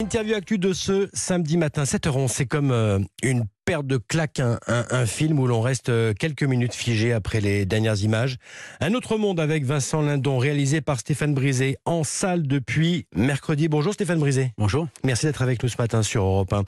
[0.00, 2.28] Interview actu de ce samedi matin, 7h11.
[2.28, 6.12] C'est comme euh, une perte de claque, un, un- un film où l'on reste euh,
[6.12, 8.36] quelques minutes figé après les dernières images.
[8.80, 13.68] Un autre monde avec Vincent Lindon, réalisé par Stéphane Brisé, en salle depuis mercredi.
[13.68, 14.52] Bonjour Stéphane Brisé.
[14.58, 14.88] Bonjour.
[15.04, 16.64] Merci d'être avec nous ce matin sur Europe 1.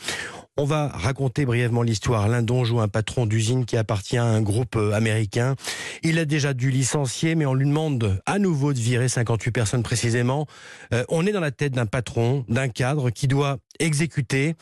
[0.59, 2.29] On va raconter brièvement l'histoire.
[2.29, 5.57] Lindon joue un patron d'usine qui appartient à un groupe euh, américain.
[6.03, 9.83] Il a déjà dû licencier, mais on lui demande à nouveau de virer 58 personnes
[9.83, 10.47] précisément.
[10.93, 14.55] Euh, on est dans la tête d'un patron, d'un cadre qui doit exécuter,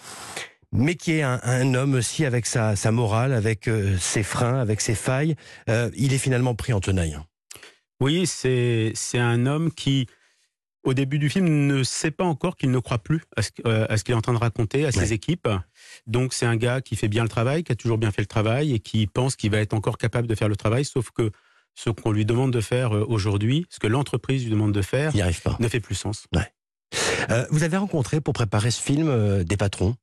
[0.72, 4.58] mais qui est un, un homme aussi avec sa, sa morale, avec euh, ses freins,
[4.60, 5.34] avec ses failles.
[5.68, 7.18] Euh, il est finalement pris en tenaille.
[8.00, 10.06] Oui, c'est c'est un homme qui,
[10.84, 13.96] au début du film, ne sait pas encore qu'il ne croit plus à ce, euh,
[13.96, 15.48] ce qu'il est en train de raconter à ses équipes.
[16.06, 18.26] Donc c'est un gars qui fait bien le travail, qui a toujours bien fait le
[18.26, 21.30] travail et qui pense qu'il va être encore capable de faire le travail, sauf que
[21.74, 25.16] ce qu'on lui demande de faire aujourd'hui, ce que l'entreprise lui demande de faire, Il
[25.16, 25.56] n'y arrive pas.
[25.60, 26.26] ne fait plus sens.
[27.30, 29.94] Euh, vous avez rencontré pour préparer ce film euh, des patrons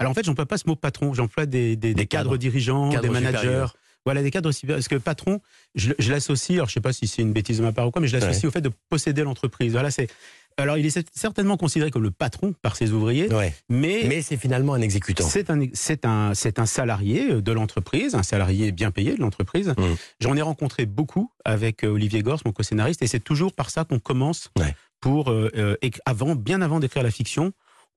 [0.00, 2.36] Alors en fait, j'emploie pas ce mot patron, j'emploie des, des, des cadres, cadres.
[2.38, 3.38] dirigeants, Cadres des managers.
[3.38, 3.76] supérieurs.
[4.06, 4.78] Voilà, des cadres supérieurs.
[4.78, 5.40] Parce que patron,
[5.74, 7.90] je, je l'associe, alors je sais pas si c'est une bêtise de ma part ou
[7.90, 9.72] quoi, mais je l'associe au fait de posséder l'entreprise.
[9.72, 10.08] Voilà, c'est.
[10.56, 13.54] Alors, il est certainement considéré comme le patron par ses ouvriers, Ouais.
[13.68, 15.24] mais, Mais c'est finalement un exécutant.
[15.26, 19.68] c'est un, c'est un, c'est un salarié de l'entreprise, un salarié bien payé de l'entreprise.
[19.68, 19.84] Mm.
[20.18, 23.84] J'en ai rencontré beaucoup avec euh, Olivier Gors, mon co-scénariste, et c'est toujours par ça
[23.84, 24.74] qu'on commence Ouais.
[25.00, 27.52] pour, euh, euh, avant, bien avant d'écrire la fiction,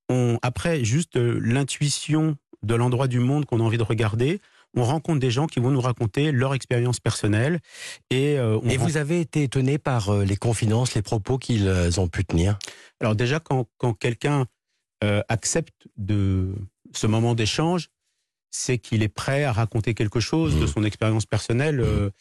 [0.10, 4.40] on, après juste euh, l'intuition de l'endroit du monde qu'on a envie de regarder,
[4.76, 7.60] on rencontre des gens qui vont nous raconter leur expérience personnelle
[8.10, 11.68] et euh, on Et vous avez été étonné par euh, les confidences, les propos qu'ils
[11.68, 12.58] euh, ont pu tenir?
[13.00, 14.46] Alors déjà, quand, quand quelqu'un
[15.28, 16.56] accepte de
[16.94, 17.90] ce moment d'échange,
[18.56, 20.60] c'est qu'il est prêt à raconter quelque chose Mmh.
[20.62, 21.80] de son expérience personnelle.
[21.80, 22.12] Euh,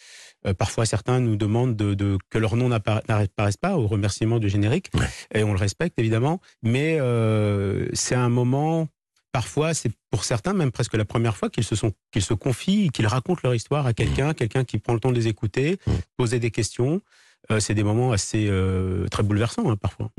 [0.46, 4.38] euh, parfois, certains nous demandent de, de- que leur nom n'appara- n'apparaisse pas au remerciement
[4.38, 5.06] du générique, Ouais.
[5.34, 6.40] et on le respecte évidemment.
[6.62, 8.88] Mais euh, c'est un moment.
[9.30, 12.88] Parfois, c'est pour certains même presque la première fois qu'ils se sont, qu'ils se confient,
[12.90, 15.90] qu'ils racontent leur histoire à quelqu'un, quelqu'un qui prend le temps de les écouter, Mmh.
[16.16, 17.02] poser des questions.
[17.50, 20.10] Euh, c'est des moments assez euh, très bouleversants hein, parfois.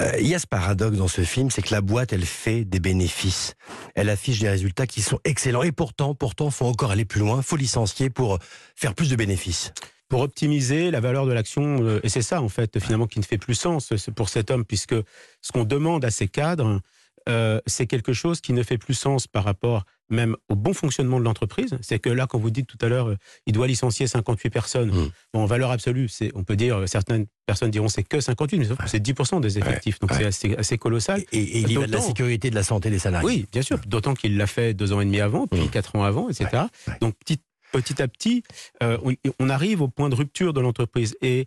[0.00, 2.64] Euh, Il y a ce paradoxe dans ce film, c'est que la boîte, elle fait
[2.64, 3.54] des bénéfices.
[3.94, 5.62] Elle affiche des résultats qui sont excellents.
[5.62, 7.42] Et pourtant, pourtant, faut encore aller plus loin.
[7.42, 8.38] faut licencier pour
[8.74, 9.72] faire plus de bénéfices.
[10.08, 11.82] pour optimiser la valeur de l'action.
[11.82, 14.64] euh, Et c'est ça, en fait, finalement, qui ne fait plus sens pour cet homme,
[14.64, 14.94] puisque
[15.42, 16.80] ce qu'on demande à ces cadres,
[17.28, 21.18] euh, c'est quelque chose qui ne fait plus sens par rapport même au bon fonctionnement
[21.20, 21.76] de l'entreprise.
[21.82, 23.16] C'est que là, quand vous dites tout à l'heure, euh,
[23.46, 25.10] il doit licencier 58 personnes, Mm.
[25.34, 28.58] bon, en valeur absolue, c'est, on peut dire, euh, certaines personnes diront c'est que 58,
[28.58, 30.16] mais sauf que c'est 10% des effectifs, donc Ouais.
[30.18, 31.22] c'est assez, assez colossal.
[31.32, 33.26] Et, et il y va de la sécurité de la santé des salariés.
[33.26, 33.78] Oui, bien sûr.
[33.86, 35.68] D'autant qu'il l'a fait deux ans et demi avant, puis Mm.
[35.70, 36.62] quatre ans avant, etc.
[37.02, 37.38] Donc petit,
[37.72, 38.42] petit à petit,
[38.82, 41.16] euh, on, on arrive au point de rupture de l'entreprise.
[41.20, 41.44] Et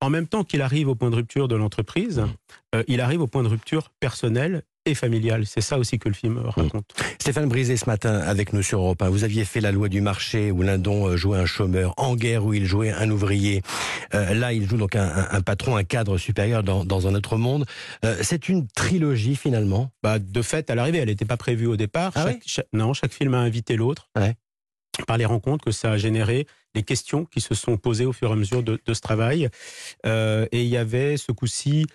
[0.00, 2.28] en même temps qu'il arrive au point de rupture de l'entreprise, Mm.
[2.74, 5.44] euh, il arrive au point de rupture personnelle et familiale.
[5.46, 6.86] C'est ça aussi que le film euh, raconte.
[7.18, 10.00] Stéphane Brisé, ce matin, avec nous sur Europe 1, vous aviez fait la loi du
[10.00, 13.62] marché où Lindon jouait un chômeur, en guerre où il jouait un ouvrier.
[14.14, 17.14] Euh, là, il joue donc un, un- un patron, un cadre supérieur dans, dans un
[17.14, 17.66] autre monde.
[18.04, 19.90] Euh, c'est une trilogie finalement.
[20.02, 22.12] Bah, de fait, à l'arrivée, elle n'était pas prévue au départ.
[22.14, 24.08] Ah Chaque- ouais chaque- non, chaque film a invité l'autre.
[24.16, 24.34] Ouais.
[25.06, 28.30] Par les rencontres que ça a généré, les questions qui se sont posées au fur
[28.30, 29.48] et à mesure de, de ce travail.
[30.06, 31.86] Euh, et il y avait ce coup-ci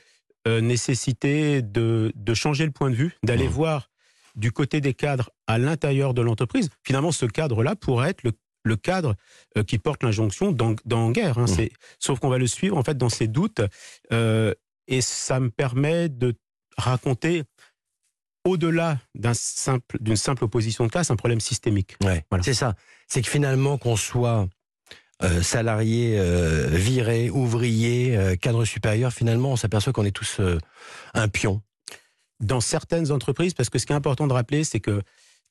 [0.48, 3.52] euh, nécessité de, de changer le point de vue, d'aller Mmh.
[3.52, 3.90] voir
[4.36, 6.70] du côté des cadres à l'intérieur de l'entreprise.
[6.84, 8.32] Finalement, ce cadre-là pourrait être le,
[8.64, 9.16] le cadre
[9.58, 11.38] euh, qui porte l'injonction dans, dans guerre.
[11.38, 11.46] hein.
[11.46, 11.68] Mmh.
[12.00, 13.62] Sauf qu'on va le suivre en fait dans ses doutes.
[14.12, 14.54] euh,
[14.88, 16.36] et ça me permet de
[16.78, 17.44] raconter
[18.44, 21.96] au-delà d'un simple, d'une simple opposition de classe, un problème systémique.
[22.04, 22.44] Ouais, Voilà.
[22.44, 22.76] c'est ça.
[23.08, 24.48] C'est que finalement, qu'on soit
[25.24, 30.42] euh, salarié, euh, viré, ouvrier, euh, cadre supérieur, finalement, on s'aperçoit qu'on est tous
[31.14, 31.62] un pion.
[32.42, 35.02] Dans certaines entreprises, parce que ce qui est important de rappeler, c'est que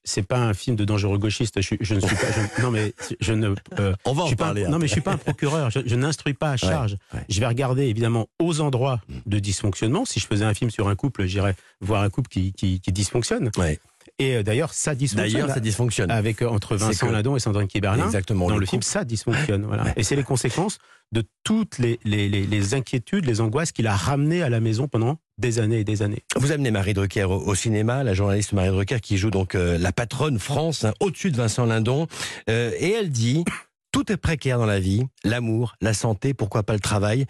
[0.07, 1.63] c'est pas un film de dangereux gauchiste.
[1.63, 2.27] Je, je ne suis pas.
[2.31, 3.55] je- non, mais je ne.
[3.79, 5.71] euh, On va je suis pas un- non, mais je suis pas un procureur.
[5.71, 6.99] Je, je n'instruis pas à charge.
[7.15, 7.21] ouais.
[7.31, 10.05] Je vais regarder évidemment aux endroits de dysfonctionnement.
[10.05, 12.93] Si je faisais un film sur un couple, j'irais voir un couple qui, qui, qui
[12.93, 13.51] dysfonctionne.
[13.57, 13.81] Ouais.
[14.19, 15.33] Et euh, d'ailleurs, ça dysfonctionne.
[15.33, 16.11] D'ailleurs, ça dysfonctionne.
[16.11, 18.05] avec euh, entre Vincent que- Lindon et Sandrine Kiberlin.
[18.07, 18.49] Exactement.
[18.49, 19.65] Dans le, film, ça dysfonctionne.
[19.65, 19.87] Voilà.
[19.97, 20.79] Et c'est les conséquences
[21.13, 24.89] de toutes les, les, les, les inquiétudes, les angoisses qu'il a ramenées à la maison
[24.89, 26.23] pendant des années et des années.
[26.37, 29.79] Vous amenez Marie Drucker au, au cinéma, la journaliste Marie Drucker qui joue donc euh,
[29.79, 32.07] la patronne France, hein, au-dessus de Vincent Lindon.
[32.49, 33.45] Euh, et elle dit
[33.93, 37.27] Tout est précaire dans la vie, l'amour, la santé, pourquoi pas le travail.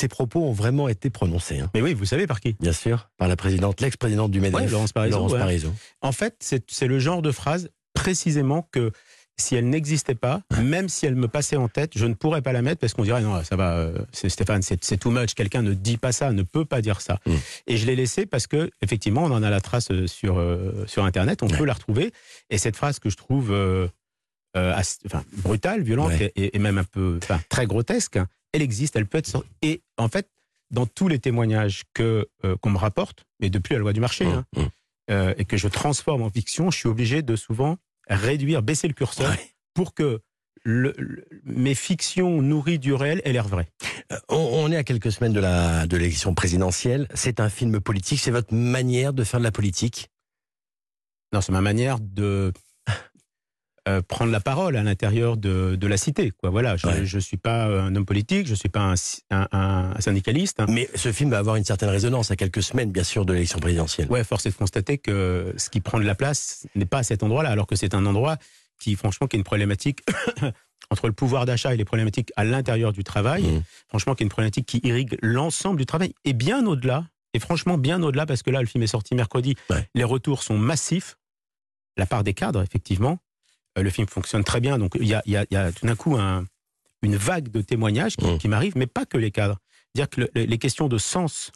[0.00, 1.70] Ces propos ont vraiment été prononcés, hein.
[1.74, 2.56] Mais oui, vous savez par qui?
[2.58, 5.38] Bien sûr, par la présidente, l'ex-présidente du MEDEF, Ouais, Laurence Parisot, Laurence ouais.
[5.38, 5.74] Parisot.
[6.00, 8.92] En fait, c'est c'est le genre de phrase précisément que
[9.36, 12.52] si elle n'existait pas, même si elle me passait en tête, je ne pourrais pas
[12.54, 15.34] la mettre parce qu'on dirait non, ça va, euh, Stéphane, c'est too much.
[15.34, 17.20] Quelqu'un ne dit pas ça, ne peut pas dire ça.
[17.26, 17.34] Mm.
[17.66, 20.86] Et je l'ai laissé parce que effectivement, on en a la trace euh, sur euh,
[20.86, 22.10] sur internet, on peut la retrouver.
[22.48, 23.54] Et cette phrase que je trouve
[24.54, 27.18] enfin, brutale, violente et, même un peu,
[27.48, 29.44] très grotesque, hein, elle existe, elle peut être.
[29.62, 30.28] Et en fait,
[30.70, 32.28] dans tous les témoignages que
[32.60, 34.44] qu'on me rapporte, et depuis la loi du marché, mm.
[34.56, 34.70] hein,
[35.08, 35.34] mm.
[35.38, 37.76] et que je transforme en fiction, je suis obligé de souvent
[38.08, 39.34] réduire, baisser le curseur
[39.74, 40.20] pour que
[40.62, 40.94] le,
[41.44, 43.68] mes fictions nourries du réel aient l'air vraies.
[44.12, 47.08] Euh, on, est à quelques semaines de la de l'élection présidentielle.
[47.14, 48.20] C'est un film politique.
[48.20, 50.10] C'est votre manière de faire de la politique?
[51.32, 52.52] Non, c'est ma manière de
[53.88, 56.32] euh, prendre la parole à l'intérieur de, de, la cité.
[56.32, 56.50] Quoi.
[56.50, 58.94] Voilà, je ne suis pas un homme politique, je ne suis pas
[59.30, 60.62] un, un, syndicaliste.
[60.68, 63.58] Mais ce film va avoir une certaine résonance à quelques semaines, bien sûr, de l'élection
[63.58, 64.08] présidentielle.
[64.10, 67.02] Ouais, force est de constater que ce qui prend de la place n'est pas à
[67.02, 68.36] cet endroit-là, alors que c'est un endroit
[68.78, 70.00] qui, franchement, qui est une problématique
[70.90, 73.44] entre le pouvoir d'achat et les problématiques à l'intérieur du travail.
[73.44, 73.62] Mmh.
[73.88, 77.06] Franchement, qui est une problématique qui irrigue l'ensemble du travail et bien au-delà.
[77.32, 79.54] Et franchement, bien au-delà, parce que là, le film est sorti mercredi.
[79.94, 81.16] Les retours sont massifs.
[81.96, 83.20] La part des cadres, effectivement,
[83.76, 84.78] le film fonctionne très bien.
[84.78, 86.16] Donc il y a, tout d'un coup
[87.02, 88.50] une vague de témoignages qui, mmh.
[88.50, 89.58] m'arrivent, mais pas que les cadres.
[89.94, 91.50] Dire que les questions de sens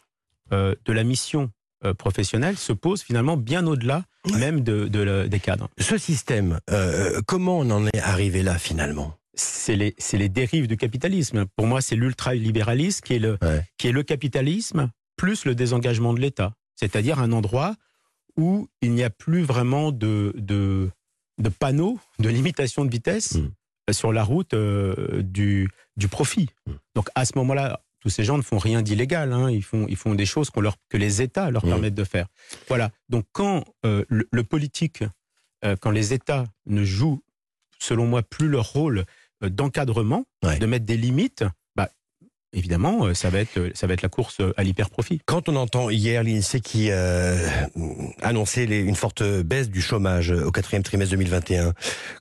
[0.51, 1.51] euh, de la mission
[1.85, 4.03] euh, professionnelle se posent finalement bien au-delà
[4.37, 4.87] même de,
[5.27, 5.69] des cadres.
[5.77, 6.59] Ce système,
[7.27, 9.17] comment on en est arrivé là finalement?
[9.37, 11.45] C'est les, les, dérives du capitalisme.
[11.57, 13.37] Pour moi, c'est l'ultralibéralisme qui, est le,
[13.77, 16.53] qui est le capitalisme plus le désengagement de l'État.
[16.75, 17.75] C'est-à-dire un endroit
[18.37, 20.89] où il n'y a plus vraiment de, de,
[21.37, 23.51] de panneaux de limitation de vitesse mm.
[23.89, 26.49] euh, sur la route euh, du, du profit.
[26.65, 26.71] Mm.
[26.95, 29.33] Donc à ce moment-là, tous ces gens ne font rien d'illégal.
[29.33, 29.49] Hein.
[29.49, 31.69] Ils, font, ils font des choses leur, que les États leur mm.
[31.69, 32.27] permettent de faire.
[32.67, 32.91] Voilà.
[33.09, 35.03] Donc quand euh, le, politique,
[35.81, 37.23] quand les États ne jouent,
[37.79, 39.03] selon moi, plus leur rôle
[39.41, 41.43] d'encadrement, de mettre des limites,
[42.55, 45.21] évidemment, euh, ça va être, ça va être la course à l'hyper-profit.
[45.25, 47.37] Quand on entend hier l'INSEE qui euh,
[48.21, 51.73] annonçait une forte baisse du chômage au quatrième trimestre 2021,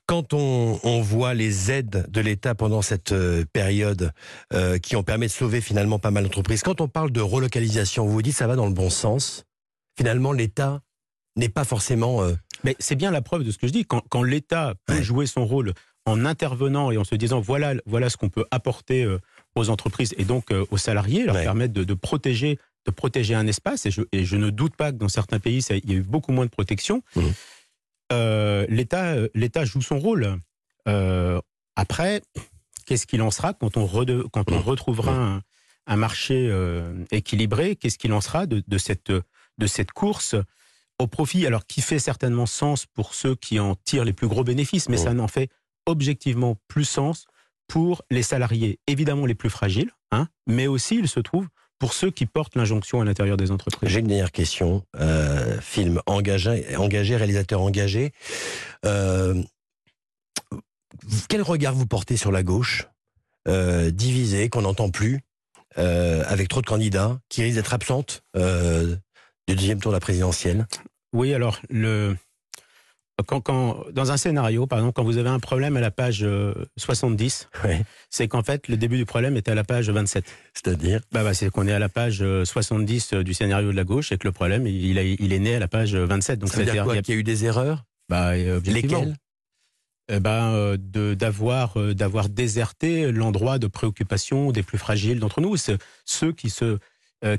[0.06, 4.12] quand on, on voit les aides de l'État pendant cette euh, période
[4.52, 8.04] euh, qui ont permis de sauver finalement pas mal d'entreprises, quand on parle de relocalisation,
[8.04, 9.44] vous vous dites ça va dans le bon sens
[9.96, 10.80] Finalement, l'État
[11.36, 12.22] n'est pas forcément...
[12.64, 13.84] Mais c'est bien la preuve de ce que je dis.
[13.84, 15.72] Quand, quand l'État peut jouer son rôle
[16.04, 19.06] en intervenant et en se disant voilà, voilà ce qu'on peut apporter
[19.54, 23.86] aux entreprises et donc euh, aux salariés, leur permettre de, protéger de protéger un espace.
[23.86, 25.96] Et je, et je, ne doute pas que dans certains pays, ça, il y a
[25.96, 27.02] eu beaucoup moins de protection.
[27.16, 27.22] Mmh.
[28.12, 30.38] Euh, L'État, euh, l'État joue son rôle.
[31.76, 32.22] après,
[32.86, 33.86] qu'est-ce qu'il en sera quand on,
[34.28, 34.62] quand on mmh.
[34.62, 35.42] retrouvera mmh.
[35.86, 36.52] un, marché
[37.10, 37.76] équilibré?
[37.76, 40.34] Qu'est-ce qu'il en sera de, de, cette, de cette course
[40.98, 41.46] au profit?
[41.46, 44.98] Alors, qui fait certainement sens pour ceux qui en tirent les plus gros bénéfices, mais
[44.98, 45.48] ça n'en fait
[45.86, 47.26] objectivement plus sens
[47.68, 52.10] pour les salariés, évidemment les plus fragiles, hein, mais aussi, il se trouve, pour ceux
[52.10, 53.88] qui portent l'injonction à l'intérieur des entreprises.
[53.88, 54.84] J'ai une dernière question.
[54.96, 58.12] Euh, film engagé, engagé, réalisateur engagé.
[58.86, 59.42] Euh,
[61.28, 62.88] quel regard vous portez sur la gauche,
[63.48, 65.20] euh, divisée, qu'on n'entend plus,
[65.76, 70.66] avec trop de candidats, qui risquent d'être absentes du deuxième tour de la présidentielle?
[71.12, 72.16] Oui, alors le,
[73.22, 76.26] quand, dans un scénario, par exemple, quand vous avez un problème à la page
[76.76, 77.76] 70, euh,
[78.10, 80.24] c'est qu'en fait, le début du problème est à la page 27.
[80.52, 83.84] C'est-à-dire bah, bah, C'est qu'on est à la page 70 euh, du scénario de la
[83.84, 86.38] gauche et que le problème, il, il est né à la page 27.
[86.40, 87.84] Donc, Ça veut dire quoi Qu'il y a eu des erreurs?
[88.08, 89.16] Bah, Lesquelles?
[90.12, 96.32] Eh ben, euh, d'avoir d'avoir déserté l'endroit de préoccupation des plus fragiles d'entre nous, ceux
[96.32, 96.78] qui se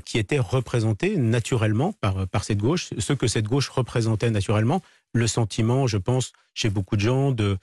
[0.04, 4.82] qui étaient représentés naturellement par par cette gauche, ceux que cette gauche représentait naturellement,
[5.16, 7.58] le sentiment, je pense, chez beaucoup de gens, de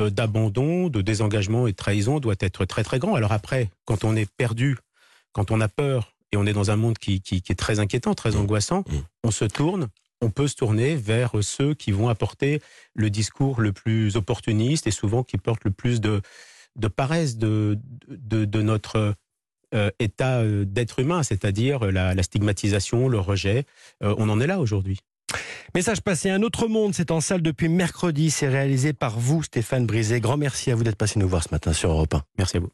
[0.00, 3.14] euh, d'abandon, de désengagement et de trahison doit être très très grand.
[3.14, 4.76] Alors après, quand on est perdu,
[5.32, 8.14] quand on a peur et on est dans un monde qui, qui, est très inquiétant,
[8.14, 8.36] très mmh.
[8.36, 8.96] angoissant, mmh.
[9.24, 9.88] on se tourne,
[10.20, 12.60] on peut se tourner vers ceux qui vont apporter
[12.94, 16.20] le discours le plus opportuniste et souvent qui portent le plus de,
[16.76, 17.78] de paresse de,
[18.08, 19.14] de, notre
[19.74, 23.64] euh, état euh, d'être humain, c'est-à-dire la, stigmatisation, le rejet.
[24.00, 25.00] on en est là aujourd'hui.
[25.74, 29.86] Message passé, un autre monde, c'est en salle depuis mercredi, c'est réalisé par vous, Stéphane
[29.86, 30.20] Brisé.
[30.20, 32.22] Grand merci à vous d'être passé nous voir ce matin sur Europe 1.
[32.38, 32.70] Merci à vous.